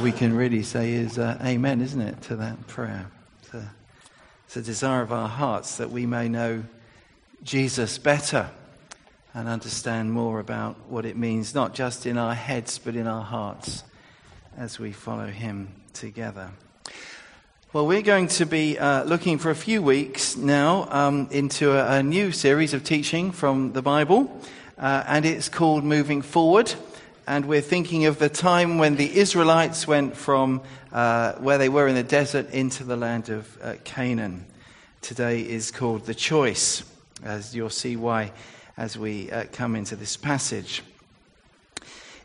[0.00, 3.10] we can really say is uh, amen, isn't it, to that prayer?
[3.42, 3.74] It's a,
[4.46, 6.64] it's a desire of our hearts that we may know
[7.42, 8.48] Jesus better
[9.34, 13.22] and understand more about what it means, not just in our heads, but in our
[13.22, 13.84] hearts
[14.56, 16.50] as we follow him together.
[17.72, 21.98] Well, we're going to be uh, looking for a few weeks now um, into a,
[21.98, 24.40] a, new series of teaching from the Bible,
[24.78, 26.74] uh, and it's called Moving Forward.
[27.24, 30.60] And we're thinking of the time when the Israelites went from
[30.92, 34.44] uh, where they were in the desert into the land of uh, Canaan.
[35.02, 36.82] Today is called The Choice,
[37.22, 38.32] as you'll see why
[38.76, 40.82] as we uh, come into this passage.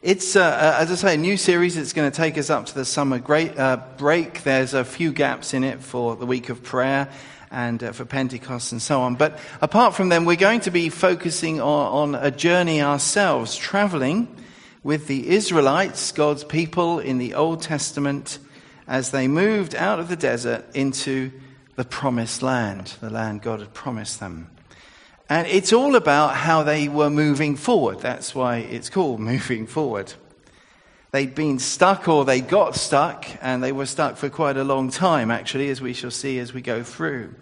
[0.02, 1.78] It's, uh, uh, as I say, a new series.
[1.78, 4.42] It's going to take us up to the summer great, uh, break.
[4.42, 7.08] There's a few gaps in it for the week of prayer
[7.52, 9.14] and uh, for Pentecost and so on.
[9.14, 14.28] But apart from them, we're going to be focusing on, on a journey ourselves, traveling
[14.88, 18.40] with the Israelites, God's people in the Old Testament,
[18.88, 21.30] as they moved out of the desert into
[21.76, 24.50] the promised land, the land God had promised them.
[25.28, 28.00] And it's all about how they were moving forward.
[28.00, 30.14] That's why it's called moving forward.
[31.12, 34.90] They'd been stuck or they got stuck, and they were stuck for quite a long
[34.90, 37.36] time, actually, as we shall see as we go through.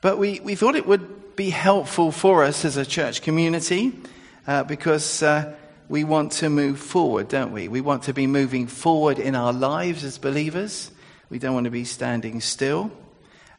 [0.00, 3.92] But we, we thought it would be helpful for us as a church community
[4.48, 5.54] uh, because uh,
[5.88, 7.68] we want to move forward, don't we?
[7.68, 10.90] We want to be moving forward in our lives as believers.
[11.30, 12.90] We don't want to be standing still.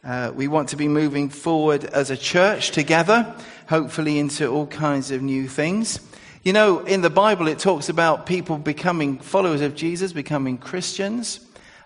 [0.03, 3.35] Uh, we want to be moving forward as a church together,
[3.67, 5.99] hopefully into all kinds of new things.
[6.43, 11.39] You know, in the Bible, it talks about people becoming followers of Jesus, becoming Christians.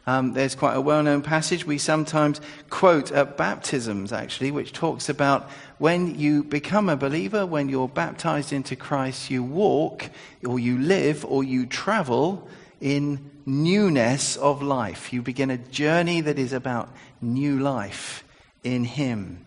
[0.06, 5.08] Um, there's quite a well known passage we sometimes quote at baptisms, actually, which talks
[5.08, 10.10] about when you become a believer, when you're baptized into Christ, you walk,
[10.46, 12.48] or you live, or you travel
[12.80, 15.12] in newness of life.
[15.14, 16.90] You begin a journey that is about
[17.22, 18.24] new life
[18.64, 19.46] in Him.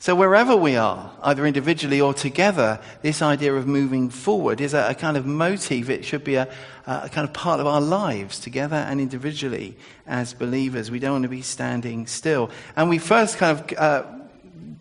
[0.00, 4.90] So, wherever we are, either individually or together, this idea of moving forward is a,
[4.90, 5.90] a kind of motive.
[5.90, 6.48] It should be a,
[6.86, 9.76] a, kind of part of our lives, together and individually,
[10.06, 10.88] as believers.
[10.88, 12.48] We don't want to be standing still.
[12.76, 14.04] And we first kind of uh,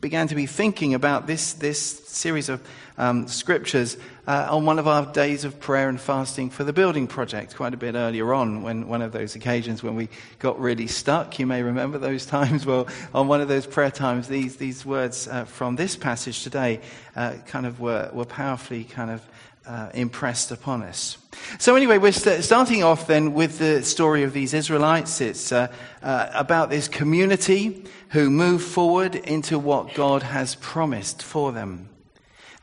[0.02, 2.62] began to be thinking about this, this series of
[2.98, 3.98] um, scriptures
[4.28, 7.74] uh, on one of our days of prayer and fasting for the building project, quite
[7.74, 10.10] a bit earlier on, when one of those occasions when we
[10.40, 11.40] got really stuck.
[11.40, 12.66] You may remember those times.
[12.66, 16.82] Well, on one of those prayer times, these, these words uh, from this passage today
[17.16, 19.22] uh, kind of were, were powerfully kind of
[19.68, 21.18] uh, impressed upon us.
[21.60, 25.22] So, anyway, we're st- starting off then with the story of these Israelites.
[25.22, 25.68] It's uh,
[26.02, 31.90] uh, about this community who move forward into what God has promised for them.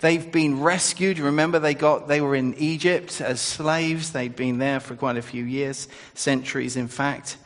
[0.01, 1.19] They've been rescued.
[1.19, 4.13] Remember, they, got, they were in Egypt as slaves.
[4.13, 7.37] They'd been there for quite a few years, centuries, in fact.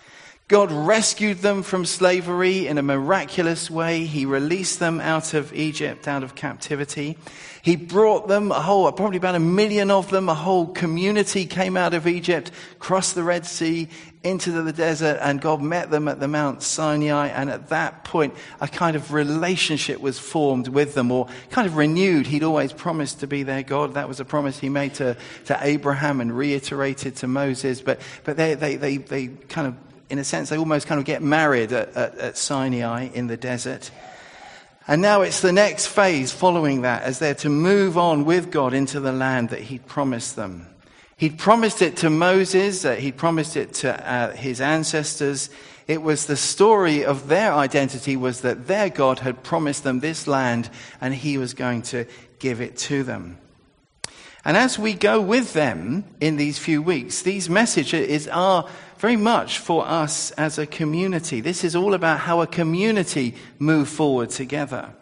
[0.49, 4.07] God rescued them from slavery in a miraculous way.
[4.07, 7.19] He released them out of Egypt, out of captivity.
[7.61, 11.77] He brought them, a whole, probably about a million of them, a whole community came
[11.77, 13.91] out of Egypt, crossed the Red Sea
[14.25, 17.29] into the desert, and God met them at the Mount Sinai.
[17.29, 21.77] And at that point, a kind of relationship was formed with them, or kind of
[21.77, 22.27] renewed.
[22.27, 23.95] He'd always promised to be their God.
[23.95, 27.83] That was a promise he made to, to Abraham and reiterated to Moses.
[27.83, 29.75] But, but they, they, they, they kind of
[30.11, 33.37] in a sense, they almost kind of get married at, at, at Sinai in the
[33.37, 33.91] desert.
[34.87, 38.73] And now it's the next phase following that as they're to move on with God
[38.73, 40.67] into the land that He'd promised them.
[41.19, 45.51] He'd promised it to Moses, uh, He'd promised it to uh, his ancestors.
[45.87, 50.27] It was the story of their identity was that their God had promised them this
[50.27, 50.71] land
[51.01, 52.07] and He was going to
[52.39, 53.37] give it to them.
[54.45, 58.67] And as we go with them in these few weeks, these messages are
[58.99, 61.41] very much for us as a community.
[61.41, 64.93] This is all about how a community move forward together,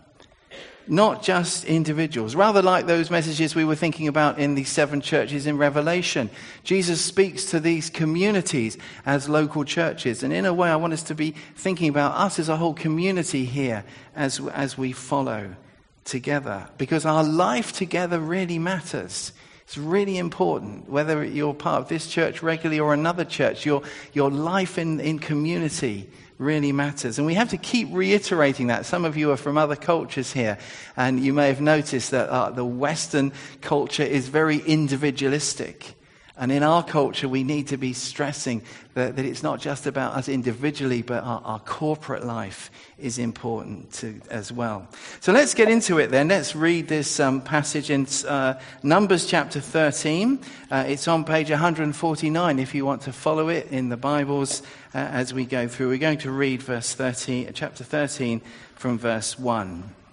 [0.86, 2.34] not just individuals.
[2.34, 6.30] Rather like those messages we were thinking about in the seven churches in Revelation.
[6.62, 10.22] Jesus speaks to these communities as local churches.
[10.22, 12.74] And in a way, I want us to be thinking about us as a whole
[12.74, 13.84] community here
[14.14, 15.56] as, as we follow
[16.04, 16.68] together.
[16.78, 19.32] Because our life together really matters.
[19.66, 23.82] It's really important, whether you're part of this church regularly or another church, your,
[24.12, 26.08] your life in, in community
[26.38, 27.18] really matters.
[27.18, 28.86] And we have to keep reiterating that.
[28.86, 30.56] Some of you are from other cultures here,
[30.96, 35.96] and you may have noticed that uh, the Western culture is very individualistic.
[36.38, 38.62] And in our culture, we need to be stressing
[38.92, 43.90] that, that it's not just about us individually, but our, our corporate life is important
[43.92, 44.86] to, as well.
[45.20, 46.28] So let's get into it then.
[46.28, 50.38] Let's read this um, passage in uh, Numbers chapter 13.
[50.70, 54.60] Uh, it's on page 149 if you want to follow it in the Bibles
[54.94, 55.88] uh, as we go through.
[55.88, 58.42] We're going to read verse 13, chapter 13
[58.74, 60.05] from verse 1.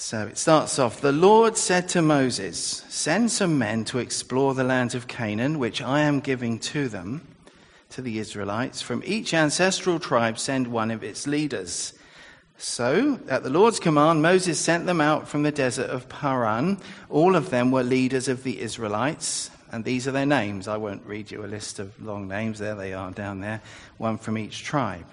[0.00, 4.64] So it starts off The Lord said to Moses, Send some men to explore the
[4.64, 7.20] land of Canaan, which I am giving to them,
[7.90, 8.80] to the Israelites.
[8.80, 11.92] From each ancestral tribe, send one of its leaders.
[12.56, 16.78] So, at the Lord's command, Moses sent them out from the desert of Paran.
[17.10, 20.66] All of them were leaders of the Israelites, and these are their names.
[20.66, 22.58] I won't read you a list of long names.
[22.58, 23.60] There they are down there,
[23.98, 25.06] one from each tribe.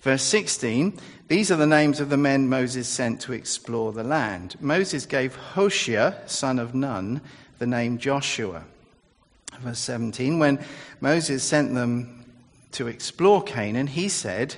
[0.00, 0.98] Verse 16
[1.28, 4.56] These are the names of the men Moses sent to explore the land.
[4.60, 7.20] Moses gave Hoshea, son of Nun,
[7.58, 8.64] the name Joshua.
[9.60, 10.64] Verse 17 When
[11.00, 12.24] Moses sent them
[12.72, 14.56] to explore Canaan, he said,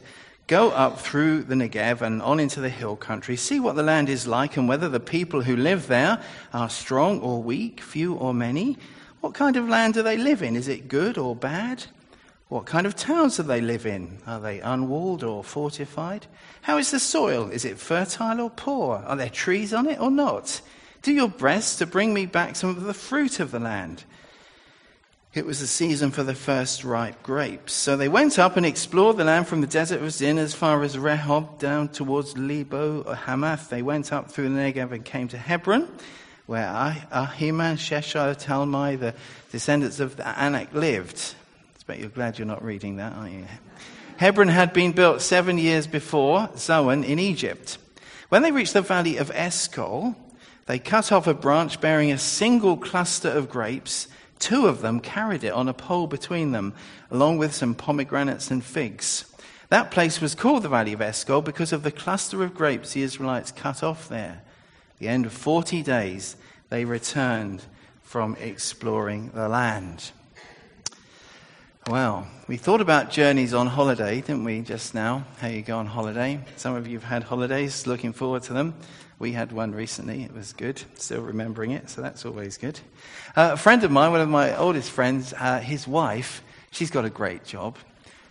[0.49, 3.37] Go up through the Negev and on into the hill country.
[3.37, 6.23] See what the land is like and whether the people who live there
[6.55, 8.79] are strong or weak, few or many.
[9.21, 10.57] What kind of land do they live in?
[10.57, 11.85] Is it good or bad?
[12.49, 14.19] What kind of towns do they live in?
[14.27, 16.27] Are they unwalled or fortified?
[16.63, 17.51] How is the soil?
[17.51, 19.05] Is it fertile or poor?
[19.07, 20.63] Are there trees on it or not?
[21.03, 24.05] Do your best to bring me back some of the fruit of the land.
[25.35, 27.75] It was the season for the first ripe grapes.
[27.75, 30.83] So they went up and explored the land from the desert of Zin as far
[30.83, 33.69] as Rehob down towards Lebo or Hamath.
[33.69, 35.87] They went up through the Negev and came to Hebron,
[36.47, 39.15] where ah- Ahiman, Sheshai, Talmai, the
[39.53, 41.35] descendants of the Anak lived
[41.89, 43.47] bet you're glad you're not reading that, aren't you?
[44.19, 47.79] Hebron had been built seven years before Zoan in Egypt.
[48.29, 50.15] When they reached the valley of Eshcol,
[50.67, 54.07] they cut off a branch bearing a single cluster of grapes.
[54.39, 56.75] Two of them carried it on a pole between them,
[57.11, 59.25] along with some pomegranates and figs.
[59.71, 63.03] That place was called the Valley of Eshcol because of the cluster of grapes the
[63.03, 64.43] Israelites cut off there.
[64.91, 66.37] At the end of 40 days,
[66.69, 67.65] they returned
[68.03, 70.13] from exploring the land.
[71.89, 75.25] Well, we thought about journeys on holiday, didn't we, just now?
[75.41, 76.39] How you go on holiday.
[76.57, 78.75] Some of you have had holidays, looking forward to them.
[79.19, 80.83] We had one recently, it was good.
[80.97, 82.79] Still remembering it, so that's always good.
[83.35, 86.43] Uh, a friend of mine, one of my oldest friends, uh, his wife,
[86.73, 87.79] she's got a great job.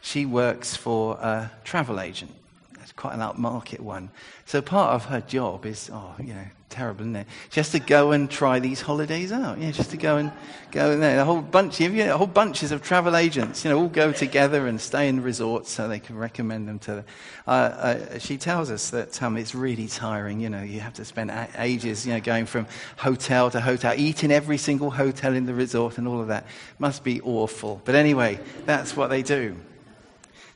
[0.02, 2.36] She works for a travel agent.
[2.84, 4.12] It's quite an upmarket one.
[4.46, 7.28] So part of her job is, oh, you know, terrible, isn't it?
[7.50, 9.60] She has to go and try these holidays out.
[9.60, 10.32] Yeah, just to go and
[10.72, 11.20] go in there.
[11.20, 14.68] A whole bunch, you know, whole bunches of travel agents, you know, all go together
[14.68, 16.96] and stay in resorts so they can recommend them to.
[16.96, 17.06] The,
[17.48, 20.40] uh, uh, she tells us that um, it's really tiring.
[20.40, 22.68] You know, you have to spend ages, you know, going from
[22.98, 26.46] hotel to hotel, eating every single hotel in the resort and all of that.
[26.80, 27.82] Must be awful.
[27.86, 29.56] But anyway, that's what they do.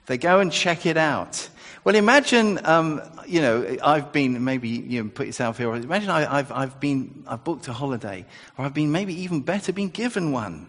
[0.07, 1.47] They go and check it out.
[1.83, 6.37] Well, imagine, um, you know, I've been, maybe you know, put yourself here, imagine I,
[6.37, 8.23] have I've been, I've booked a holiday,
[8.55, 10.67] or I've been maybe even better, been given one,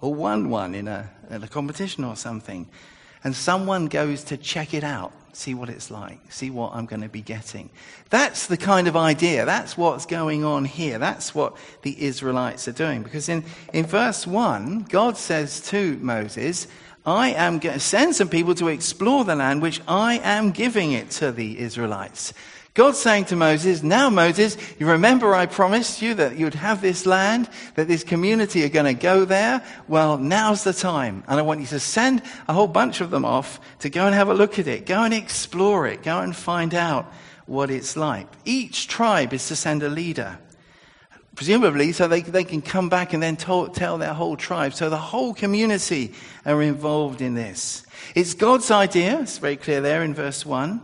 [0.00, 2.68] or won one in a, in a competition or something,
[3.22, 7.02] and someone goes to check it out, see what it's like, see what I'm going
[7.02, 7.70] to be getting.
[8.08, 12.72] That's the kind of idea, that's what's going on here, that's what the Israelites are
[12.72, 16.66] doing, because in, in verse 1, God says to Moses,
[17.10, 20.92] I am going to send some people to explore the land which I am giving
[20.92, 22.32] it to the Israelites.
[22.72, 27.04] God's saying to Moses, now Moses, you remember I promised you that you'd have this
[27.06, 29.60] land, that this community are going to go there?
[29.88, 31.24] Well, now's the time.
[31.26, 34.14] And I want you to send a whole bunch of them off to go and
[34.14, 34.86] have a look at it.
[34.86, 36.04] Go and explore it.
[36.04, 37.12] Go and find out
[37.46, 38.28] what it's like.
[38.44, 40.38] Each tribe is to send a leader
[41.40, 44.74] presumably so they, they can come back and then tell, tell their whole tribe.
[44.74, 46.12] So the whole community
[46.44, 47.86] are involved in this.
[48.14, 50.82] It's God's idea, it's very clear there in verse 1.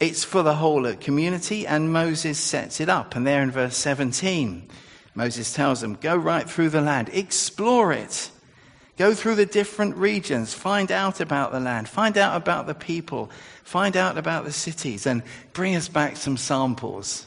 [0.00, 3.16] It's for the whole community, and Moses sets it up.
[3.16, 4.66] And there in verse 17,
[5.14, 8.30] Moses tells them, Go right through the land, explore it.
[8.96, 13.30] Go through the different regions, find out about the land, find out about the people,
[13.62, 15.22] find out about the cities, and
[15.52, 17.26] bring us back some samples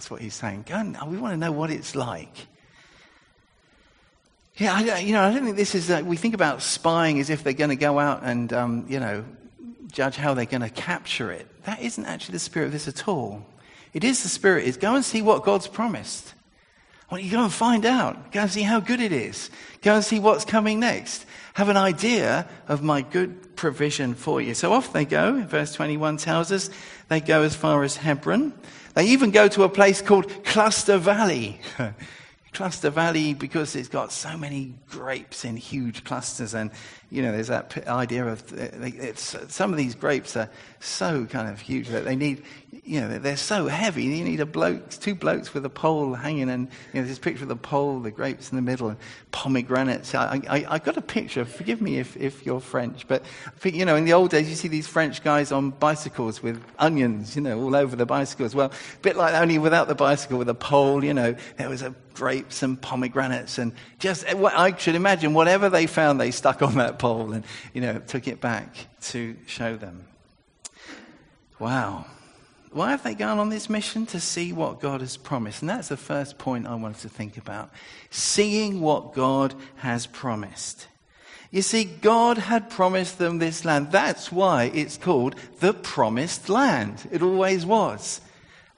[0.00, 0.64] that's what he's saying.
[0.66, 2.46] Go and, we want to know what it's like.
[4.56, 5.90] Yeah, I, you know, I don't think this is.
[5.90, 8.98] Uh, we think about spying as if they're going to go out and, um, you
[8.98, 9.22] know,
[9.92, 11.46] judge how they're going to capture it.
[11.64, 13.44] That isn't actually the spirit of this at all.
[13.92, 16.32] It is the spirit is go and see what God's promised.
[17.10, 18.32] Don't you go and find out?
[18.32, 19.50] Go and see how good it is.
[19.82, 21.26] Go and see what's coming next.
[21.52, 24.54] Have an idea of my good provision for you.
[24.54, 25.42] So off they go.
[25.42, 26.70] Verse 21 tells us
[27.08, 28.54] they go as far as Hebron.
[28.94, 31.60] They even go to a place called Cluster Valley.
[32.52, 36.70] Cluster Valley because it's got so many grapes in huge clusters, and
[37.10, 40.48] you know, there's that idea of uh, it's, some of these grapes are
[40.78, 42.44] so kind of huge that they need,
[42.84, 44.04] you know, they're so heavy.
[44.04, 47.42] You need a bloke, two blokes with a pole hanging, and you know, this picture
[47.42, 48.98] of the pole, the grapes in the middle, and
[49.32, 50.14] pomegranates.
[50.14, 51.44] I, I, I got a picture.
[51.44, 53.24] Forgive me if, if you're French, but
[53.64, 57.34] you know, in the old days, you see these French guys on bicycles with onions,
[57.34, 58.54] you know, all over the bicycles.
[58.54, 61.02] Well, a bit like only without the bicycle, with a pole.
[61.02, 65.68] You know, there was a grapes and pomegranates, and just eh, I should imagine whatever
[65.68, 68.68] they found, they stuck on that pole and, you know, took it back
[69.00, 70.04] to show them.
[71.58, 72.04] Wow.
[72.72, 74.06] Why have they gone on this mission?
[74.06, 75.62] To see what God has promised.
[75.62, 77.70] And that's the first point I wanted to think about.
[78.10, 80.86] Seeing what God has promised.
[81.50, 83.90] You see, God had promised them this land.
[83.90, 87.08] That's why it's called the promised land.
[87.10, 88.20] It always was.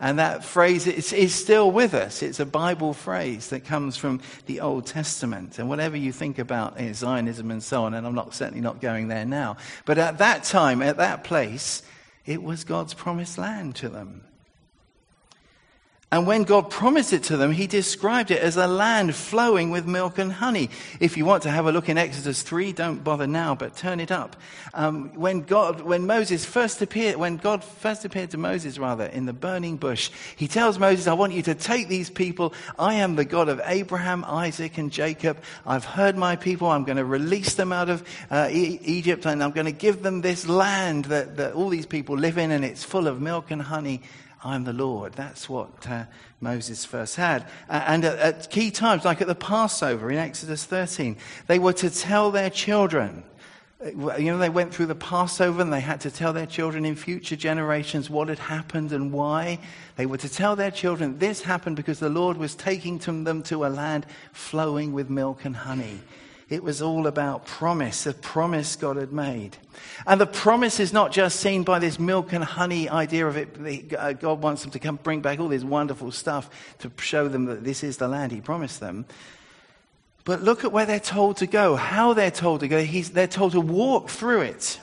[0.03, 2.25] And that phrase is, is, still with us.
[2.25, 5.61] It's a Bible phrase that comes from the Old Testament.
[5.61, 9.07] And whatever you think about Zionism and so on, and I'm not, certainly not going
[9.07, 11.85] there now, but at that time, at that place,
[12.27, 14.25] it was God's promised land to them.
[16.13, 19.87] And when God promised it to them, he described it as a land flowing with
[19.87, 20.69] milk and honey.
[21.01, 23.99] If you want to have a look in Exodus 3, don't bother now, but turn
[23.99, 24.37] it up.
[24.75, 29.25] Um, when God, when Moses first appeared, when God first appeared to Moses, rather, in
[29.25, 32.53] the burning bush, he tells Moses, I want you to take these people.
[32.79, 35.39] I am the God of Abraham, Isaac, and Jacob.
[35.67, 36.69] I've heard my people.
[36.69, 40.03] I'm going to release them out of uh, e- Egypt, and I'm going to give
[40.03, 43.51] them this land that, that all these people live in, and it's full of milk
[43.51, 44.03] and honey.
[44.45, 45.13] I'm the Lord.
[45.13, 46.05] That's what uh,
[46.41, 47.43] Moses first had.
[47.69, 51.73] Uh, and at, at, key times, like at the Passover in Exodus 13, they were
[51.75, 53.23] to tell their children.
[53.81, 56.85] Uh, you know, they went through the Passover and they had to tell their children
[56.85, 59.61] in future generations what had happened and why.
[59.97, 63.65] They were to tell their children this happened because the Lord was taking them to
[63.65, 66.01] a land flowing with milk and honey.
[66.53, 69.57] It was all about promise, a promise God had made.
[70.07, 73.95] And the promise is not just seen by this milk and honey idea of it.
[73.99, 77.47] Uh, God wants them to come bring back all this wonderful stuff to show them
[77.47, 79.07] that this is the land He promised them.
[80.25, 82.85] But look at where they're told to go, how they're told to go.
[82.85, 84.79] He's, they're told to walk through it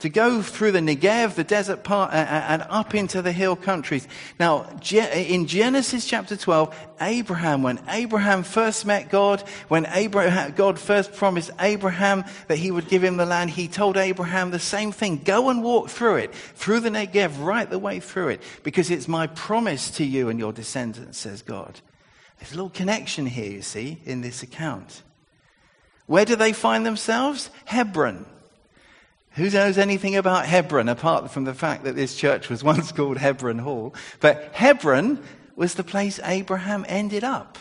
[0.00, 4.08] to go through the Negev, the desert part, and up into the hill countries.
[4.38, 11.14] Now, in Genesis chapter 12, Abraham, when Abraham first met God, when Abraham, God first
[11.14, 15.18] promised Abraham that he would give him the land, he told Abraham the same thing.
[15.18, 19.08] Go and walk through it, through the Negev, right the way through it, because it's
[19.08, 21.80] my promise to you and your descendants, says God.
[22.38, 25.02] There's a little connection here, you see, in this account.
[26.06, 27.50] Where do they find themselves?
[27.66, 28.24] Hebron.
[29.32, 33.18] Who knows anything about Hebron apart from the fact that this church was once called
[33.18, 33.94] Hebron Hall?
[34.20, 35.22] But Hebron
[35.56, 37.58] was the place Abraham ended up.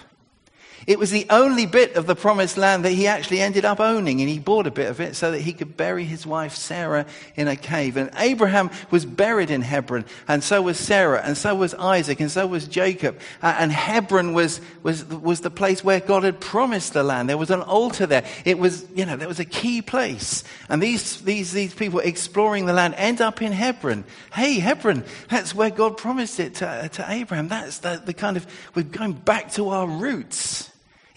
[0.90, 4.22] It was the only bit of the promised land that he actually ended up owning,
[4.22, 7.06] and he bought a bit of it so that he could bury his wife Sarah
[7.36, 7.96] in a cave.
[7.96, 12.32] And Abraham was buried in Hebron, and so was Sarah, and so was Isaac, and
[12.32, 13.20] so was Jacob.
[13.40, 17.30] Uh, and Hebron was, was, was the place where God had promised the land.
[17.30, 18.26] There was an altar there.
[18.44, 20.44] It was, you know, there was a key place.
[20.70, 24.06] And these, these, these people exploring the land end up in Hebron.
[24.34, 27.48] Hey, Hebron, that's where God promised it to, to Abraham.
[27.48, 30.66] That's the, the kind of, we're going back to our roots.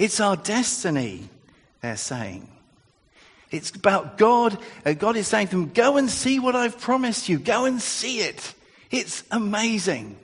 [0.03, 1.29] It's our destiny,
[1.81, 2.49] they're saying.
[3.53, 4.59] It's about God.
[4.85, 7.39] Uh, God is saying to them, Go and see what I've promised you.
[7.39, 8.53] Go and see it.
[8.91, 10.19] It's amazing.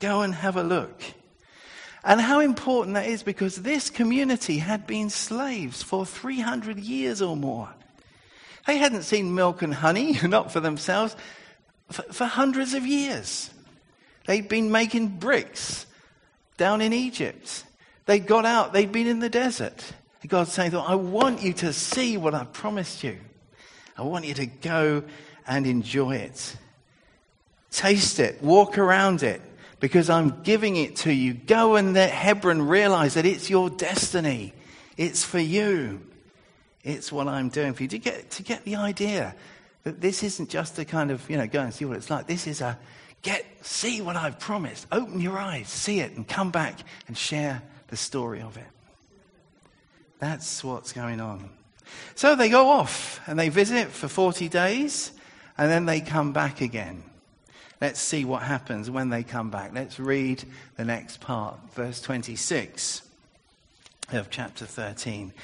[0.00, 1.00] Go and have a look.
[2.02, 7.36] And how important that is because this community had been slaves for 300 years or
[7.36, 7.68] more.
[8.66, 11.14] They hadn't seen milk and honey, not for themselves,
[11.92, 13.50] for, for hundreds of years.
[14.26, 15.86] They'd been making bricks
[16.56, 17.62] down in Egypt.
[18.06, 19.92] They got out, they'd been in the desert.
[20.26, 23.18] God's saying, I want you to see what I promised you.
[23.98, 25.02] I want you to go
[25.46, 26.56] and enjoy it.
[27.70, 29.40] Taste it, walk around it,
[29.80, 31.34] because I'm giving it to you.
[31.34, 34.52] Go and let Hebron realize that it's your destiny.
[34.96, 36.00] It's for you.
[36.84, 37.88] It's what I'm doing for you.
[37.88, 39.34] To get, to get the idea
[39.84, 42.26] that this isn't just a kind of, you know, go and see what it's like.
[42.26, 42.78] This is a
[43.22, 44.86] get, see what I've promised.
[44.92, 46.78] Open your eyes, see it, and come back
[47.08, 48.64] and share the story of it.
[50.18, 51.50] That's what's going on.
[52.14, 55.12] So they go off and they visit for 40 days
[55.58, 57.02] and then they come back again.
[57.82, 59.74] Let's see what happens when they come back.
[59.74, 60.42] Let's read
[60.78, 63.02] the next part, verse 26
[64.12, 65.34] of chapter 13.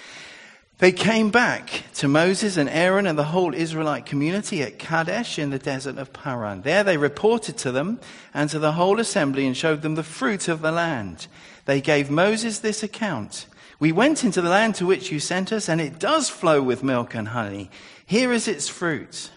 [0.78, 5.50] They came back to Moses and Aaron and the whole Israelite community at Kadesh in
[5.50, 6.62] the desert of Paran.
[6.62, 8.00] There they reported to them
[8.32, 11.26] and to the whole assembly and showed them the fruit of the land.
[11.68, 13.44] They gave Moses this account
[13.78, 16.82] We went into the land to which you sent us, and it does flow with
[16.82, 17.70] milk and honey.
[18.06, 19.30] Here is its fruit.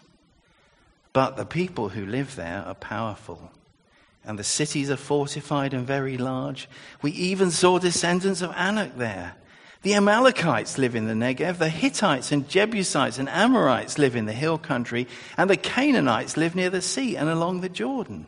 [1.12, 3.52] But the people who live there are powerful,
[4.24, 6.70] and the cities are fortified and very large.
[7.02, 9.36] We even saw descendants of Anak there.
[9.82, 14.32] The Amalekites live in the Negev, the Hittites and Jebusites and Amorites live in the
[14.32, 18.26] hill country, and the Canaanites live near the sea and along the Jordan.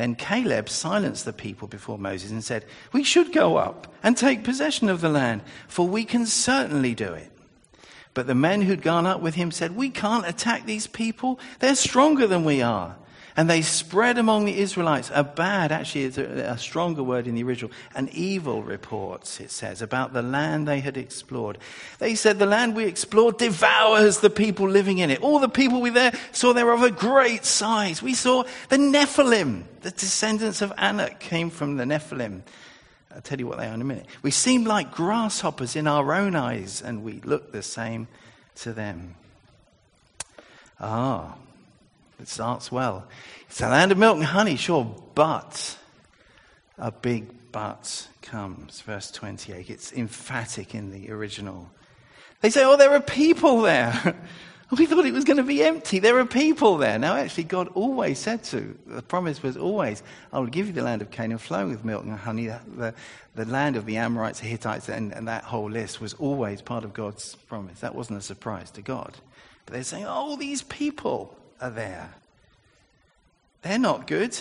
[0.00, 4.44] Then Caleb silenced the people before Moses and said, We should go up and take
[4.44, 7.30] possession of the land, for we can certainly do it.
[8.14, 11.38] But the men who'd gone up with him said, We can't attack these people.
[11.58, 12.96] They're stronger than we are.
[13.40, 17.42] And they spread among the Israelites a bad, actually, a, a, stronger word in the
[17.42, 21.56] original, an evil report, it says, about the land they had explored.
[22.00, 25.22] They said, The land we explored devours the people living in it.
[25.22, 28.02] All the people we there saw they were of a great size.
[28.02, 32.42] We saw the Nephilim, the descendants of Anak came from the Nephilim.
[33.10, 34.04] I'll tell you what they are in a minute.
[34.20, 38.06] We seemed like grasshoppers in our own eyes, and we looked the same
[38.56, 39.14] to them.
[40.78, 41.36] Ah,
[42.20, 43.08] it starts well.
[43.48, 44.84] It's a land of milk and honey, sure,
[45.14, 45.76] but
[46.78, 48.80] a big but comes.
[48.82, 49.70] Verse 28.
[49.70, 51.70] It's emphatic in the original.
[52.40, 54.16] They say, oh, there are people there.
[54.78, 55.98] we thought it was going to be empty.
[55.98, 56.98] There are people there.
[56.98, 58.78] Now, actually, God always said to.
[58.86, 62.04] The promise was always, I will give you the land of Canaan flowing with milk
[62.04, 62.46] and honey.
[62.46, 62.94] The,
[63.34, 66.84] the, land of the Amorites, the Hittites, and, and that whole list was always part
[66.84, 67.80] of God's promise.
[67.80, 69.18] That wasn't a surprise to God.
[69.66, 72.14] But they're saying, oh, these people are there.
[73.62, 74.38] They're not good.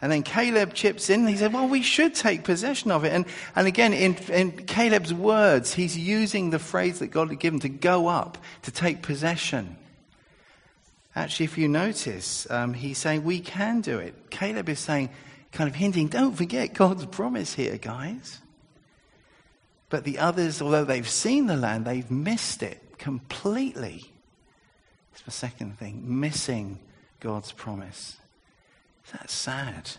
[0.00, 1.26] And then Caleb chips in.
[1.28, 3.12] he said, Well, we should take possession of it.
[3.12, 3.24] And,
[3.54, 7.68] and again, in, in Caleb's words, he's using the phrase that God had given to
[7.68, 9.76] go up, to take possession.
[11.14, 14.30] Actually, if you notice, um, he's saying we can do it.
[14.30, 15.10] Caleb is saying,
[15.52, 18.40] kind of hinting, don't forget God's promise here, guys.
[19.88, 24.11] But the others, although they've seen the land, they've missed it completely.
[25.12, 26.78] It's the second thing missing
[27.20, 28.16] God's promise.
[29.12, 29.90] That's sad.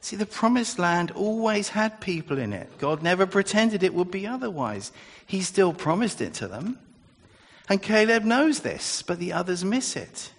[0.00, 2.78] See, the promised land always had people in it.
[2.78, 4.92] God never pretended it would be otherwise.
[5.26, 6.78] He still promised it to them.
[7.68, 10.30] And Caleb knows this, but the others miss it.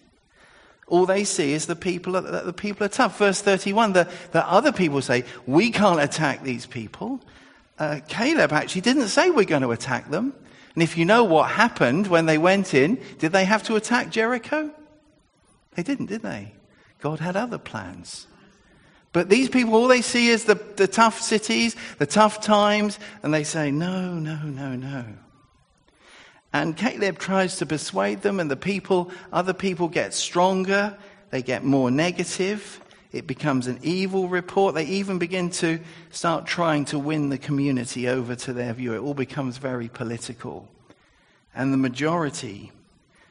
[0.88, 3.20] All they see is the people are, the people are tough.
[3.20, 7.22] Verse 31, the, the other people say, We can't attack these people.
[7.78, 10.34] Uh, Caleb actually didn't say we're going to attack them.
[10.74, 14.10] And if you know what happened when they went in, did they have to attack
[14.10, 14.72] Jericho?
[15.76, 16.54] They didn't, did they?
[17.02, 18.28] God had other plans.
[19.12, 23.34] But these people, all they see is the, the tough cities, the tough times, and
[23.34, 25.06] they say, no, no, no, no.
[26.54, 30.98] And Caleb tries to persuade them, and the people, other people get stronger,
[31.32, 32.82] they get more negative.
[33.12, 34.76] It becomes an evil report.
[34.76, 35.80] They even begin to
[36.12, 38.94] start trying to win the community over to their view.
[38.94, 40.68] It all becomes very political.
[41.56, 42.72] And the majority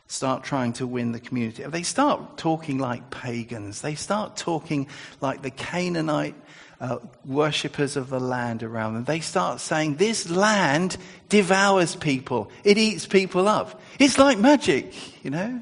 [0.09, 1.63] start trying to win the community.
[1.63, 3.83] They start talking like pagans.
[3.83, 4.89] They start talking
[5.21, 6.35] like the Canaanite
[6.81, 9.05] uh, worshippers of the land around them.
[9.05, 10.97] They start saying, This land
[11.29, 13.81] devours people, it eats people up.
[13.99, 15.61] It's like magic, you know?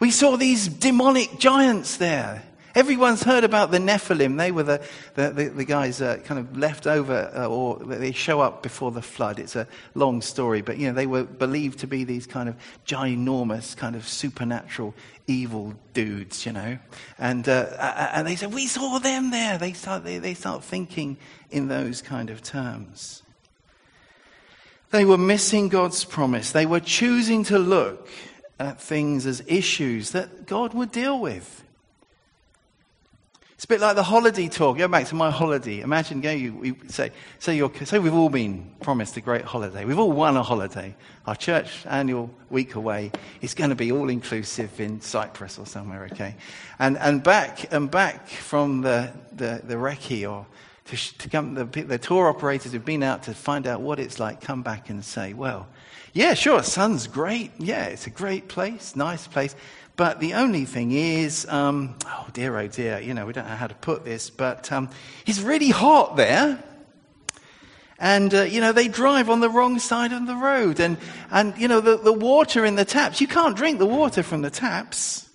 [0.00, 2.42] We saw these demonic giants there.
[2.76, 4.36] Everyone's heard about the Nephilim.
[4.36, 4.82] They were the,
[5.14, 8.90] the, the, the guys uh, kind of left over, uh, or they show up before
[8.90, 9.38] the flood.
[9.38, 12.56] It's a long story, but you know, they were believed to be these kind of
[12.86, 14.94] ginormous, kind of supernatural
[15.26, 16.76] evil dudes, you know.
[17.18, 19.56] And, uh, and they said, We saw them there.
[19.56, 21.16] They start, they, they start thinking
[21.50, 23.22] in those kind of terms.
[24.90, 26.52] They were missing God's promise.
[26.52, 28.10] They were choosing to look
[28.60, 31.62] at things as issues that God would deal with.
[33.56, 34.76] It's a bit like the holiday talk.
[34.76, 35.80] Go back to my holiday.
[35.80, 39.86] Imagine you, we say, say, you're, say we've all been promised a great holiday.
[39.86, 40.94] We've all won a holiday.
[41.26, 46.06] Our church annual week away is going to be all inclusive in Cyprus or somewhere,
[46.12, 46.34] okay?
[46.78, 50.44] And, and back, and back from the, the, the recce or
[50.84, 54.20] to, to come, the, the tour operators who've been out to find out what it's
[54.20, 55.66] like come back and say, well,
[56.12, 57.52] yeah, sure, sun's great.
[57.58, 59.56] Yeah, it's a great place, nice place.
[59.96, 63.54] But the only thing is, um, oh dear, oh dear, you know, we don't know
[63.54, 64.90] how to put this, but um,
[65.26, 66.62] it's really hot there.
[67.98, 70.80] And, uh, you know, they drive on the wrong side of the road.
[70.80, 70.98] And,
[71.30, 74.42] and you know, the, the water in the taps, you can't drink the water from
[74.42, 75.30] the taps.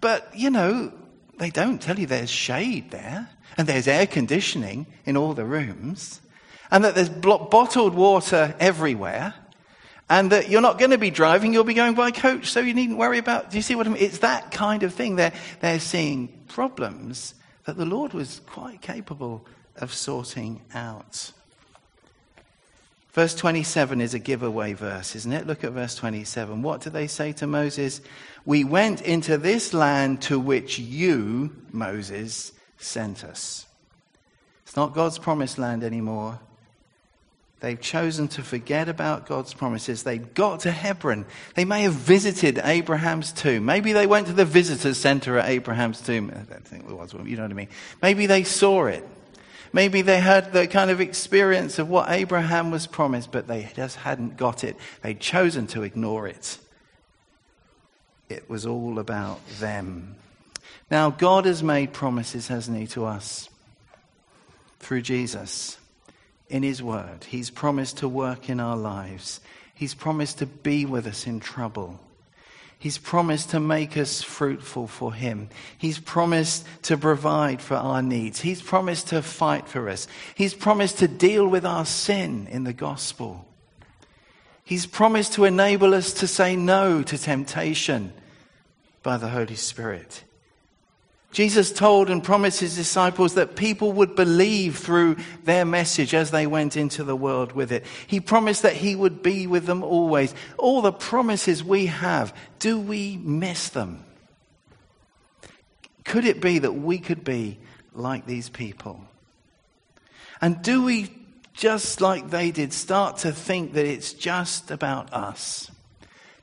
[0.00, 0.92] But, you know,
[1.38, 6.20] they don't tell you there's shade there and there's air conditioning in all the rooms
[6.70, 9.34] and that there's bottled water everywhere
[10.14, 12.72] and that you're not going to be driving, you'll be going by coach, so you
[12.72, 13.50] needn't worry about.
[13.50, 14.00] Do you see what I mean?
[14.00, 15.16] It's that kind of thing.
[15.16, 21.32] They're, they're seeing problems that the Lord was quite capable of sorting out.
[23.12, 25.48] Verse 27 is a giveaway verse, isn't it?
[25.48, 26.62] Look at verse 27.
[26.62, 28.00] What do they say to Moses?
[28.44, 33.66] We went into this land to which you, Moses, sent us.
[34.62, 36.38] It's not God's promised land anymore.
[37.64, 40.02] They've chosen to forget about God's promises.
[40.02, 41.24] They got to Hebron.
[41.54, 43.64] They may have visited Abraham's tomb.
[43.64, 46.30] Maybe they went to the visitor's center at Abraham's tomb.
[46.30, 47.70] I don't think there was you know what I mean.
[48.02, 49.02] Maybe they saw it.
[49.72, 53.96] Maybe they had the kind of experience of what Abraham was promised, but they just
[53.96, 54.76] hadn't got it.
[55.00, 56.58] They'd chosen to ignore it.
[58.28, 60.16] It was all about them.
[60.90, 63.48] Now, God has made promises, hasn't He, to us
[64.80, 65.78] through Jesus
[66.48, 67.24] in His Word.
[67.24, 69.40] He's promised to work in our lives,
[69.74, 72.00] He's promised to be with us in trouble.
[72.78, 75.48] He's promised to make us fruitful for Him.
[75.78, 78.42] He's promised to provide for our needs.
[78.42, 80.06] He's promised to fight for us.
[80.34, 83.48] He's promised to deal with our sin in the gospel.
[84.64, 88.12] He's promised to enable us to say no to temptation
[89.02, 90.22] by the Holy Spirit.
[91.34, 96.46] Jesus told and promised his disciples that people would believe through their message as they
[96.46, 97.84] went into the world with it.
[98.06, 100.32] He promised that he would be with them always.
[100.58, 104.04] All the promises we have, do we miss them?
[106.04, 107.58] Could it be that we could be
[107.94, 109.00] like these people?
[110.40, 111.12] And do we,
[111.52, 115.68] just like they did, start to think that it's just about us?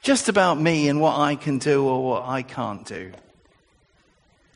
[0.02, 3.14] Just about me and what I can do or what I can't do?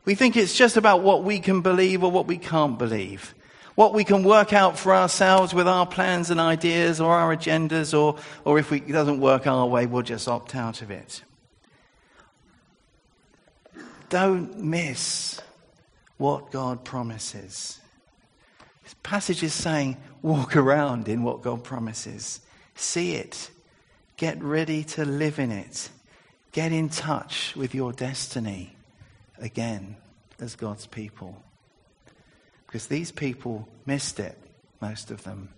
[0.05, 3.33] We think it's just about what we can believe or what we can't believe.
[3.73, 7.97] What we can work out for ourselves with our plans and ideas or our agendas,
[7.97, 11.23] or, or if it doesn't work our way, we'll just opt out of it.
[14.09, 15.41] Don't miss
[16.17, 17.79] what God promises.
[18.83, 22.39] This passage is saying, walk around in what God promises.
[22.75, 23.49] See it.
[24.15, 25.89] Get ready to live in it.
[26.51, 28.74] Get in touch with your destiny
[29.39, 29.97] again
[30.39, 31.41] as God's people.
[32.65, 34.37] Because these people missed it,
[34.81, 35.49] most of them.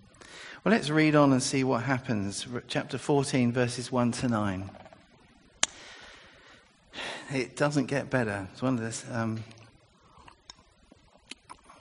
[0.64, 2.46] Well, let's read on and see what happens.
[2.68, 4.70] Chapter 14, verses 1 to 9.
[7.32, 8.48] It doesn't get better.
[8.52, 9.04] It's one of this.
[9.10, 9.44] Um,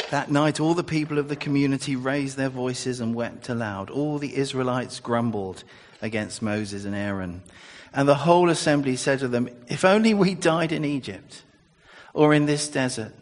[0.10, 3.90] that night, all the people of the community raised their voices and wept aloud.
[3.90, 5.64] All the Israelites grumbled
[6.02, 7.42] against Moses and Aaron.
[7.94, 11.44] And the whole assembly said to them, If only we died in Egypt
[12.14, 13.14] or in this desert?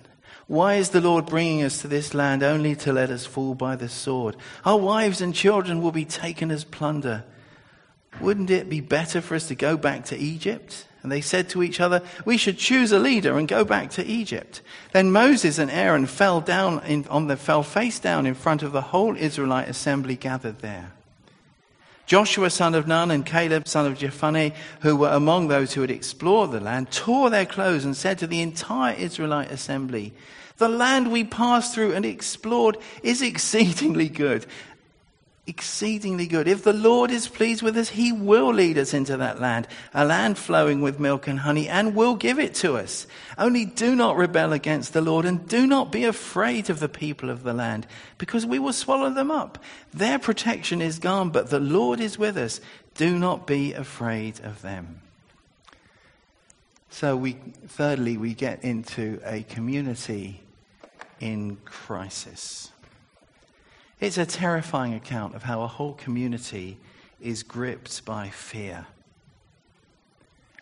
[0.47, 3.75] Why is the Lord bringing us to this land only to let us fall by
[3.75, 4.35] the sword?
[4.63, 7.23] Our wives and children will be taken as plunder.
[8.21, 10.85] Wouldn't it be better for us to go back to Egypt?
[11.01, 14.05] And they said to each other, We should choose a leader and go back to
[14.05, 14.61] Egypt.
[14.91, 18.71] Then Moses and Aaron fell down in, on the, fell face down in front of
[18.71, 20.93] the whole Israelite assembly gathered there.
[22.05, 25.91] Joshua son of Nun and Caleb son of Jephunneh, who were among those who had
[25.91, 30.13] explored the land, tore their clothes and said to the entire Israelite assembly,
[30.57, 34.45] The land we passed through and explored is exceedingly good,
[35.47, 36.47] exceedingly good.
[36.47, 40.03] If the Lord is pleased with us, he will lead us into that land, a
[40.03, 43.05] land flowing with milk and honey, and will give it to us.
[43.37, 47.29] Only do not rebel against the Lord, and do not be afraid of the people
[47.29, 47.85] of the land,
[48.17, 49.63] because we will swallow them up.
[49.93, 52.59] Their protection is gone, but the Lord is with us.
[52.95, 55.01] Do not be afraid of them.
[56.89, 57.33] So we,
[57.67, 60.41] thirdly, we get into a community
[61.19, 62.71] in crisis.
[63.99, 66.77] It's a terrifying account of how a whole community
[67.21, 68.87] is gripped by fear.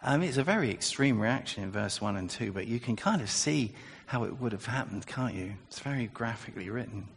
[0.06, 3.22] Mean, it's a very extreme reaction in verse 1 and 2, but you can kind
[3.22, 3.72] of see
[4.06, 5.54] how it would have happened, can't you?
[5.68, 7.08] It's very graphically written.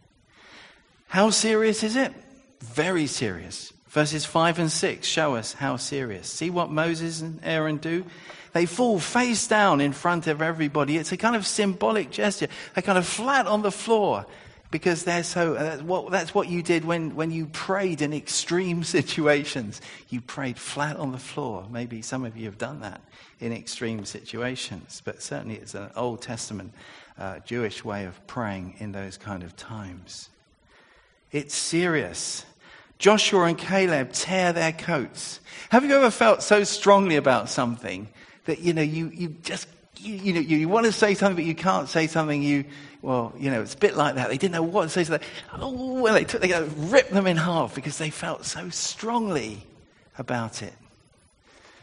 [1.09, 2.13] How serious is it?
[2.61, 3.73] Very serious.
[3.89, 6.29] Verses 5 and 6 show us how serious.
[6.29, 8.05] See what Moses and Aaron do?
[8.53, 10.97] They fall face down in front of everybody.
[10.97, 12.49] It's a kind of symbolic gesture.
[12.75, 14.25] They're kind of flat on the floor
[14.77, 18.13] because they're so uh, that's what, that's what you did when, when you prayed in
[18.13, 19.81] extreme situations.
[20.11, 21.67] You prayed flat on the floor.
[21.71, 23.01] Maybe some of you have done that
[23.41, 26.73] in extreme situations but certainly it's an old testament
[27.19, 30.29] uh, jewish way of praying in those kind of times.
[31.33, 32.45] It's serious.
[32.99, 35.41] Joshua and caleb tear their coats.
[35.71, 38.09] Have you ever felt so strongly about something
[38.45, 41.37] that you know you, you just you, you know you, you want to say something
[41.37, 42.65] but you can't say something you
[43.07, 44.31] well, you know, it's a bit like that.
[44.31, 47.37] They didn't know what to say, so they, oh, they, took, they ripped them in
[47.37, 49.63] half because they felt so strongly
[50.19, 50.73] about it.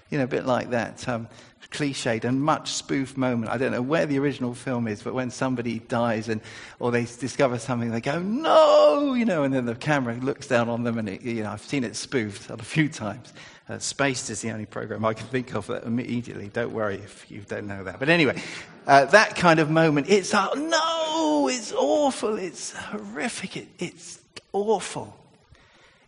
[0.09, 1.29] You know, a bit like that um,
[1.71, 3.51] cliched and much spoofed moment.
[3.51, 6.41] I don't know where the original film is, but when somebody dies and
[6.79, 10.67] or they discover something, they go, "No!" You know, and then the camera looks down
[10.67, 13.33] on them, and it, you know, I've seen it spoofed a few times.
[13.69, 16.49] Uh, Spaced is the only program I can think of that immediately.
[16.49, 17.97] Don't worry if you don't know that.
[17.97, 18.41] But anyway,
[18.85, 24.19] uh, that kind of moment, it's uh, no, it's awful, it's horrific, it, it's
[24.51, 25.17] awful.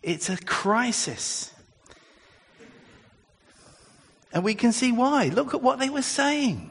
[0.02, 1.52] It's a crisis.
[4.32, 5.28] And we can see why.
[5.28, 6.70] Look at what they were saying.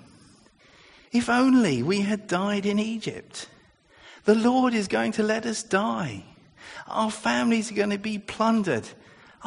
[1.12, 3.48] If only we had died in Egypt.
[4.26, 6.24] The Lord is going to let us die.
[6.88, 8.88] Our families are going to be plundered.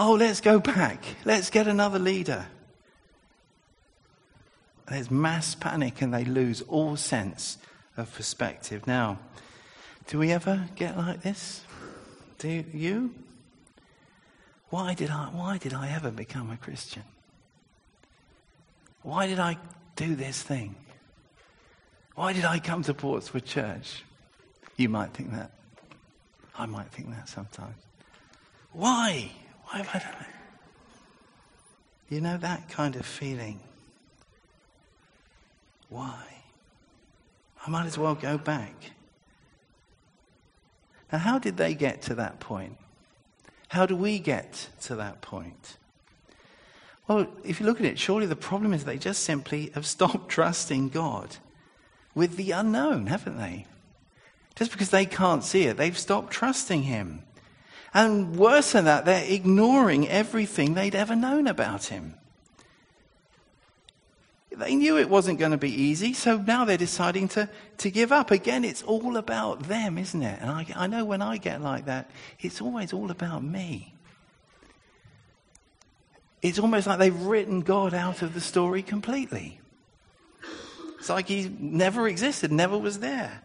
[0.01, 1.03] Oh, let's go back.
[1.25, 2.47] Let's get another leader.
[4.89, 7.59] There's mass panic and they lose all sense
[7.97, 8.87] of perspective.
[8.87, 9.19] Now,
[10.07, 11.65] do we ever get like this?
[12.39, 13.13] Do you?
[14.71, 17.03] Why did I, why did I ever become a Christian?
[19.03, 19.59] Why did I
[19.97, 20.77] do this thing?
[22.15, 24.05] Why did I come to Portswood Church?
[24.77, 25.51] You might think that.
[26.57, 27.77] I might think that sometimes.
[28.73, 29.33] Why?
[29.71, 32.15] Why have I done it?
[32.15, 33.61] You know that kind of feeling.
[35.91, 36.23] Why?
[37.67, 38.93] I might as well go back.
[41.13, 42.77] Now, how did they get to that point?
[43.69, 45.77] How do we get to that point?
[47.07, 50.31] Well, if you look at it, surely the problem is they just simply have stopped
[50.31, 51.37] trusting God
[52.15, 53.67] with the unknown, haven't they?
[54.57, 57.23] Just because they can't see it, they've stopped trusting Him.
[57.95, 62.15] And worse than that, they're ignoring everything they'd ever known about Him.
[64.51, 67.49] They knew it wasn't going to be easy, so now they're deciding to,
[67.79, 68.33] to give up.
[68.33, 70.41] Again, it's all about them, isn't it?
[70.41, 73.95] And I, I know when I get like that, it's always all about me.
[76.43, 79.61] It's almost like they've written God out of the story completely.
[80.99, 83.43] It's like he never existed, never was there.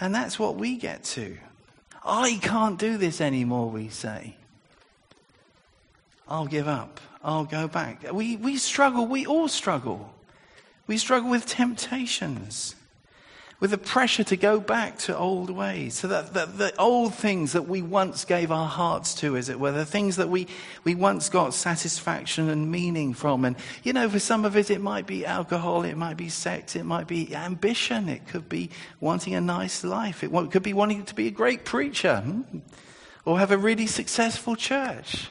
[0.00, 1.36] And that's what we get to.
[2.04, 4.36] I can't do this anymore, we say.
[6.28, 7.00] I'll give up.
[7.22, 8.12] I'll go back.
[8.12, 9.06] We, we struggle.
[9.06, 10.12] We all struggle.
[10.86, 12.74] We struggle with temptations,
[13.62, 15.94] with the pressure to go back to old ways.
[15.94, 19.60] So that, that the old things that we once gave our hearts to, as it
[19.60, 20.48] were, the things that we,
[20.82, 23.44] we once got satisfaction and meaning from.
[23.44, 26.74] And, you know, for some of us, it might be alcohol, it might be sex,
[26.74, 31.04] it might be ambition, it could be wanting a nice life, it could be wanting
[31.04, 32.58] to be a great preacher, hmm?
[33.24, 35.28] or have a really successful church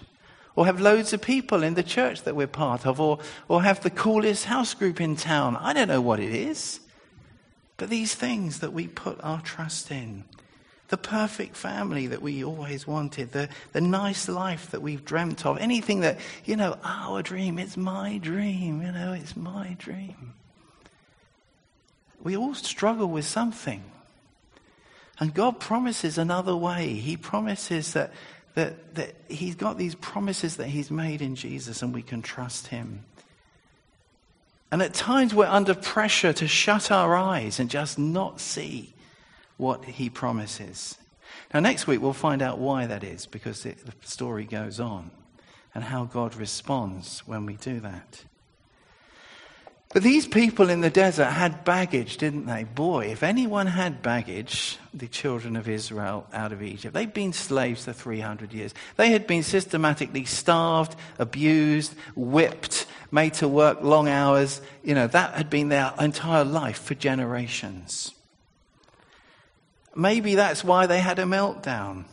[0.55, 3.81] or have loads of people in the church that we're part of, or, or have
[3.83, 5.55] the coolest house group in town.
[5.55, 6.80] I don't know what it is.
[7.81, 10.23] But these things that we put our trust in,
[10.89, 15.57] the perfect family that we always wanted, the, the nice life that we've dreamt of,
[15.57, 20.35] anything that, you know, our dream, it's my dream, you know, it's my dream.
[22.21, 23.83] We all struggle with something.
[25.19, 26.89] And God promises another way.
[26.89, 28.13] He promises that
[28.53, 32.67] that, that he's got these promises that he's made in Jesus and we can trust
[32.67, 33.05] him.
[34.71, 38.93] And at times we're under pressure to shut our eyes and just not see
[39.57, 40.97] what he promises.
[41.53, 45.11] Now, next week we'll find out why that is because it, the story goes on
[45.75, 48.23] and how God responds when we do that.
[49.93, 52.63] But these people in the desert had baggage, didn't they?
[52.63, 57.83] Boy, if anyone had baggage, the children of Israel out of Egypt, they'd been slaves
[57.83, 58.73] for 300 years.
[58.95, 64.61] They had been systematically starved, abused, whipped, made to work long hours.
[64.83, 68.13] You know, that had been their entire life for generations.
[69.95, 72.05] Maybe that's why they had a meltdown.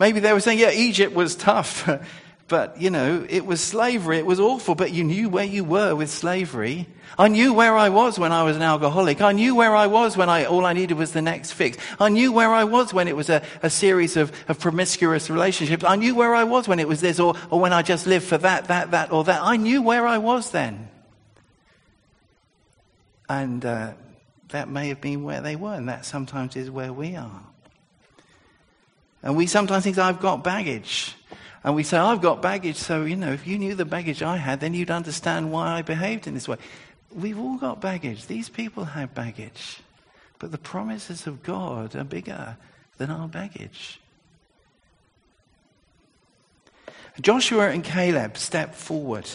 [0.00, 1.88] Maybe they were saying, yeah, Egypt was tough.
[2.46, 4.18] But, you know, it was slavery.
[4.18, 6.86] It was awful, but you knew where you were with slavery.
[7.18, 9.22] I knew where I was when I was an alcoholic.
[9.22, 11.78] I knew where I was when I, all I needed was the next fix.
[11.98, 15.84] I knew where I was when it was a, a series of, of promiscuous relationships.
[15.84, 18.26] I knew where I was when it was this or, or when I just lived
[18.26, 19.40] for that, that, that, or that.
[19.42, 20.88] I knew where I was then.
[23.26, 23.92] And uh,
[24.50, 27.42] that may have been where they were, and that sometimes is where we are.
[29.22, 31.14] And we sometimes think, I've got baggage.
[31.64, 34.36] And we say, I've got baggage, so, you know, if you knew the baggage I
[34.36, 36.58] had, then you'd understand why I behaved in this way.
[37.10, 38.26] We've all got baggage.
[38.26, 39.78] These people have baggage.
[40.38, 42.58] But the promises of God are bigger
[42.98, 43.98] than our baggage.
[47.20, 49.28] Joshua and Caleb step forward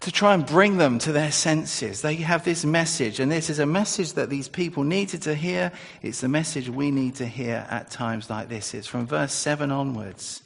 [0.00, 2.02] to try and bring them to their senses.
[2.02, 5.72] They have this message, and this is a message that these people needed to hear.
[6.02, 8.74] It's the message we need to hear at times like this.
[8.74, 10.42] It's from verse 7 onwards.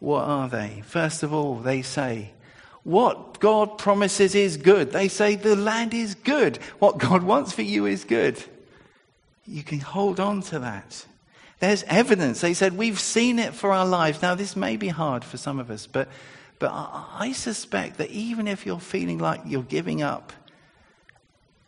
[0.00, 0.82] What are they?
[0.86, 2.32] First of all, they say,
[2.82, 4.92] What God promises is good.
[4.92, 6.56] They say the land is good.
[6.78, 8.42] What God wants for you is good.
[9.46, 11.06] You can hold on to that.
[11.60, 12.40] There's evidence.
[12.40, 14.22] They said, We've seen it for our lives.
[14.22, 16.08] Now, this may be hard for some of us, but,
[16.58, 20.32] but I suspect that even if you're feeling like you're giving up,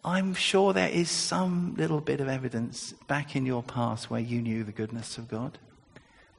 [0.05, 4.41] I'm sure there is some little bit of evidence back in your past where you
[4.43, 5.59] knew the goodness of God,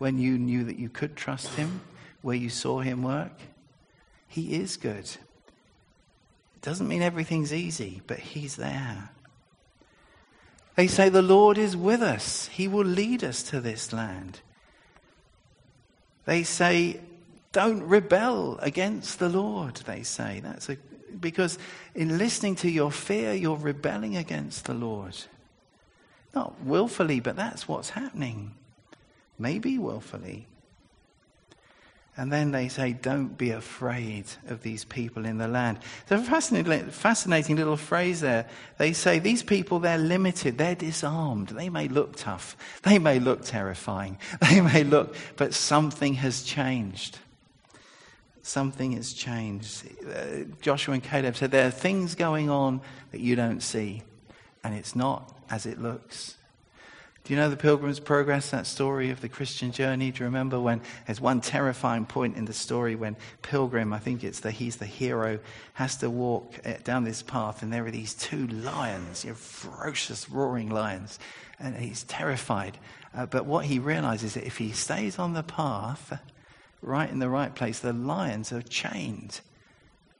[0.03, 1.79] when you knew that you could trust Him,
[2.21, 3.31] where you saw Him work.
[4.27, 5.05] He is good.
[5.05, 9.11] It doesn't mean everything's easy, but He's there.
[10.75, 14.41] They say, The Lord is with us, He will lead us to this land.
[16.25, 16.99] They say,
[17.53, 20.41] Don't rebel against the Lord, they say.
[20.43, 20.75] That's a,
[21.17, 21.57] because
[21.95, 25.15] in listening to your fear, you're rebelling against the Lord.
[26.35, 28.55] Not willfully, but that's what's happening.
[29.37, 30.47] Maybe willfully.
[32.15, 35.79] And then they say, Don't be afraid of these people in the land.
[36.03, 38.47] It's a fascinating, fascinating little phrase there.
[38.77, 41.49] They say, These people, they're limited, they're disarmed.
[41.49, 44.19] They may look tough, they may look terrifying,
[44.49, 47.17] they may look, but something has changed.
[48.43, 49.87] Something has changed.
[50.05, 54.03] Uh, Joshua and Caleb said, There are things going on that you don't see,
[54.63, 56.35] and it's not as it looks.
[57.23, 60.11] Do you know the Pilgrim's Progress, that story of the Christian journey?
[60.11, 64.25] Do you remember when there's one terrifying point in the story when Pilgrim, I think
[64.25, 65.39] it's the he's the hero,
[65.75, 69.35] has to walk eh, down this path and there are these two lions, you know,
[69.37, 71.17] ferocious roaring lions,
[71.61, 72.77] and he's terrified.
[73.15, 76.19] Uh, but what he realizes is that if he stays on the path,
[76.81, 79.39] right in the right place, the lions are chained.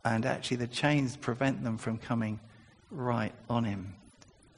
[0.06, 2.40] And actually the chains prevent them from coming
[2.90, 3.96] right on him.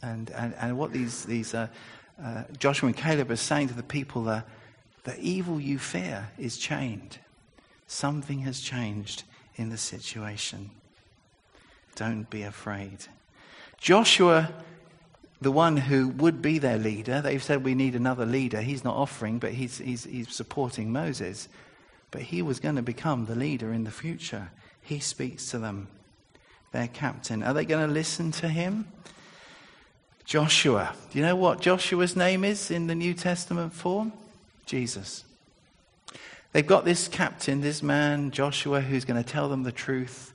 [0.04, 1.70] And, and, and what these, these uh,
[2.24, 4.46] uh, Joshua and Caleb are saying to the people that
[5.04, 7.20] the evil you fear is chained.
[7.88, 9.24] Something has changed
[9.56, 10.72] in the situation.
[11.96, 13.08] Don't be afraid.
[13.78, 14.50] Joshua,
[15.42, 18.62] the one who would be their leader, they've said we need another leader.
[18.62, 21.48] He's not offering, but he's, he's, he's supporting Moses.
[22.12, 24.52] But he was going to become the leader in the future.
[24.82, 25.88] He speaks to them,
[26.72, 27.44] their captain.
[27.44, 28.88] Are they going to listen to him?
[30.26, 30.94] Joshua.
[31.12, 34.12] Do you know what Joshua's name is in the New Testament form?
[34.66, 35.24] Jesus.
[36.52, 40.34] They've got this captain, this man, Joshua, who's going to tell them the truth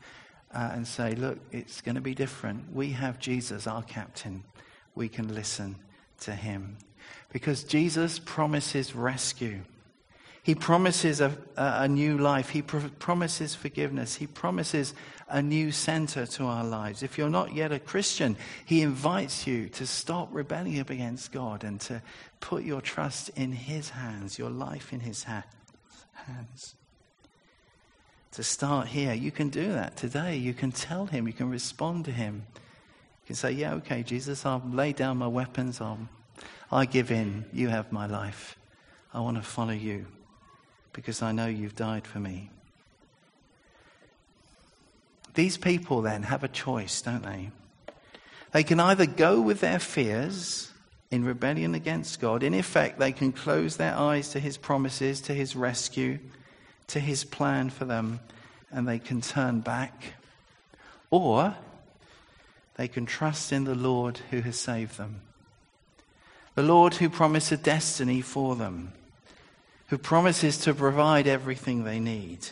[0.55, 2.73] uh, and say, look, it's going to be different.
[2.73, 4.45] We have Jesus, our captain.
[4.95, 5.77] We can listen
[6.21, 6.77] to him.
[7.33, 9.63] Because Jesus promises rescue.
[10.43, 12.49] He promises a, a, new life.
[12.49, 14.17] He promises forgiveness.
[14.17, 14.95] He promises
[15.29, 17.03] a new center to our lives.
[17.03, 21.79] If you're not yet a Christian, He invites you to stop rebelling against God and
[21.83, 22.01] to
[22.41, 26.75] put your trust in His hands, your life in His hands.
[28.33, 30.37] To start here, you can do that today.
[30.37, 32.47] You can tell Him, you can respond to Him.
[32.55, 35.83] You can say, Yeah, okay, Jesus, I'll lay down my weapons.
[35.83, 35.99] I'll,
[36.73, 37.45] I give in.
[37.53, 38.57] You have my life.
[39.13, 40.07] I want to follow you
[40.93, 42.51] because I know you've died for me.
[45.35, 47.51] These people then have a choice, don't they?
[48.53, 50.73] They can either go with their fears
[51.11, 52.43] in rebellion against God.
[52.43, 56.19] In effect, they can close their eyes to his promises, to his rescue,
[56.89, 58.21] to his plan for them,
[58.73, 60.15] and they can turn back.
[61.11, 61.55] Or
[62.75, 65.21] they can trust in the Lord who has saved them.
[66.57, 68.93] The Lord who promised a destiny for them
[69.91, 72.47] who promises to provide everything they need,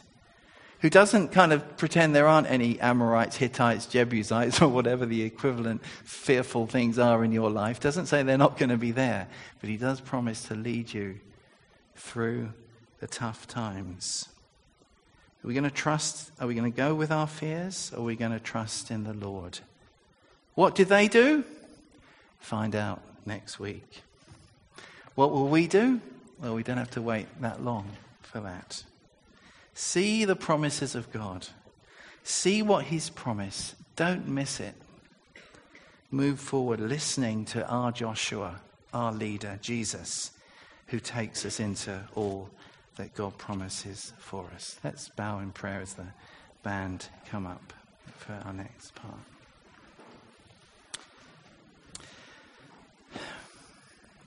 [0.80, 5.84] who doesn't kind of pretend there aren't any Amorites, Hittites, Jebusites, or whatever the equivalent
[6.04, 9.28] fearful things are in your life, doesn't say they're not going to be there,
[9.60, 11.20] but he does promise to lead you
[11.94, 12.52] through
[12.98, 14.28] the tough times.
[15.44, 16.32] Are we going to trust?
[16.40, 17.92] Are we going to go with our fears?
[17.94, 19.60] Or are we going to trust in the Lord?
[20.56, 21.44] What did they do?
[22.40, 24.02] Find out next week.
[25.14, 26.00] What will we do?
[26.40, 27.88] Well, we don't have to wait that long
[28.22, 28.84] for that.
[29.74, 31.48] See the promises of God.
[32.22, 33.74] See what He's promised.
[33.96, 34.74] Don't miss it.
[36.10, 38.60] Move forward listening to our Joshua,
[38.94, 40.30] our leader, Jesus,
[40.86, 42.48] who takes us into all
[42.96, 44.78] that God promises for us.
[44.82, 46.06] Let's bow in prayer as the
[46.62, 47.72] band come up
[48.16, 49.14] for our next part.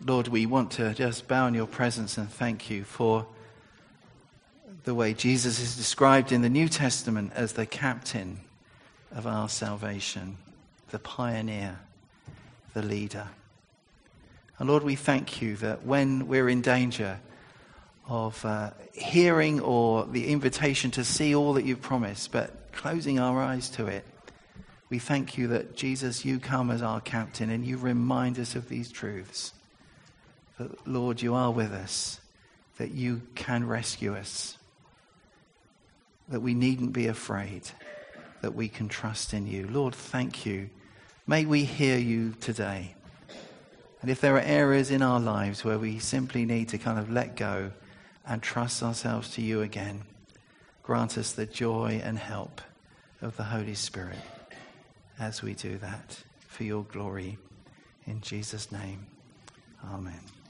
[0.05, 3.27] Lord, we want to just bow in your presence and thank you for
[4.83, 8.39] the way Jesus is described in the New Testament as the captain
[9.11, 10.37] of our salvation,
[10.89, 11.79] the pioneer,
[12.73, 13.27] the leader.
[14.57, 17.19] And Lord, we thank you that when we're in danger,
[18.07, 23.41] of uh, hearing or the invitation to see all that you've promised, but closing our
[23.41, 24.05] eyes to it.
[24.89, 28.67] We thank you that, Jesus, you come as our captain and you remind us of
[28.67, 29.53] these truths.
[30.57, 32.19] That, Lord, you are with us,
[32.77, 34.57] that you can rescue us,
[36.29, 37.63] that we needn't be afraid,
[38.41, 39.67] that we can trust in you.
[39.67, 40.69] Lord, thank you.
[41.27, 42.95] May we hear you today.
[44.01, 47.11] And if there are areas in our lives where we simply need to kind of
[47.11, 47.71] let go
[48.25, 50.01] and trust ourselves to you again,
[50.83, 52.61] grant us the joy and help
[53.21, 54.17] of the Holy Spirit
[55.19, 57.37] as we do that for your glory.
[58.07, 59.05] In Jesus' name,
[59.85, 60.40] amen.